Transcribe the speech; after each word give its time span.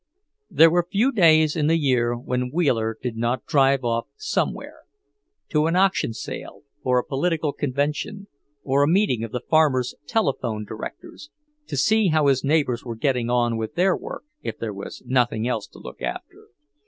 There 0.49 0.71
were 0.71 0.87
few 0.91 1.11
days 1.11 1.55
in 1.55 1.67
the 1.67 1.77
year 1.77 2.17
when 2.17 2.49
Wheeler 2.51 2.97
did 2.99 3.15
not 3.15 3.45
drive 3.45 3.83
off 3.83 4.07
somewhere; 4.17 4.79
to 5.49 5.67
an 5.67 5.75
auction 5.75 6.11
sale, 6.13 6.63
or 6.81 6.97
a 6.97 7.03
political 7.03 7.53
convention, 7.53 8.25
or 8.63 8.81
a 8.81 8.87
meeting 8.87 9.23
of 9.23 9.31
the 9.31 9.43
Farmers' 9.47 9.93
Telephone 10.07 10.65
directors; 10.65 11.29
to 11.67 11.77
see 11.77 12.07
how 12.07 12.25
his 12.25 12.43
neighbours 12.43 12.83
were 12.83 12.95
getting 12.95 13.29
on 13.29 13.57
with 13.57 13.75
their 13.75 13.95
work, 13.95 14.23
if 14.41 14.57
there 14.57 14.73
was 14.73 15.03
nothing 15.05 15.47
else 15.47 15.67
to 15.67 15.77
look 15.77 16.01
after. 16.01 16.47